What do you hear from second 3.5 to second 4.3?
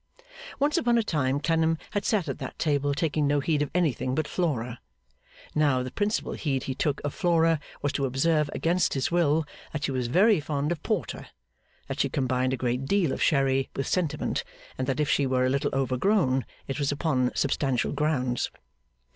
of anything but